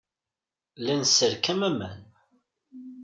La 0.85 0.93
nesserkam 0.99 1.61
aman. 1.69 1.99